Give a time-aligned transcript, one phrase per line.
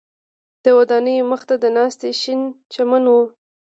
[0.63, 2.41] د ودانیو مخ ته د ناستي شین
[2.73, 3.15] چمن و.